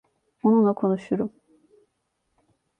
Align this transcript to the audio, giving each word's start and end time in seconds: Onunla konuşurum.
Onunla 0.43 0.73
konuşurum. 0.73 1.29